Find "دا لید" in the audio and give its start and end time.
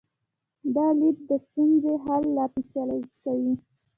0.75-1.17